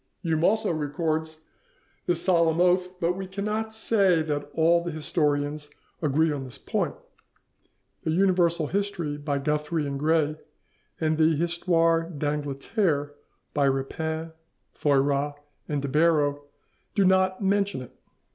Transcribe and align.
Hume 0.23 0.43
also 0.43 0.71
records 0.73 1.41
this 2.07 2.23
solemn 2.23 2.59
oath, 2.59 2.99
but 2.99 3.11
we 3.13 3.27
cannot 3.27 3.71
say 3.71 4.23
that 4.23 4.49
all 4.55 4.83
the 4.83 4.89
historians 4.89 5.69
agree 6.01 6.31
on 6.31 6.43
this 6.43 6.57
point. 6.57 6.95
'The 8.03 8.09
Universal 8.09 8.65
History' 8.73 9.17
by 9.17 9.37
Guthrie 9.37 9.85
and 9.85 9.99
Gray, 9.99 10.37
and 10.99 11.19
the 11.19 11.35
'Histoire 11.35 12.09
d'Angleterre' 12.17 13.13
by 13.53 13.65
Rapin, 13.67 14.31
Thoyras 14.73 15.35
and 15.69 15.83
de 15.83 15.87
Barrow, 15.87 16.45
do 16.95 17.05
not 17.05 17.43
mention 17.43 17.83
it. 17.83 17.91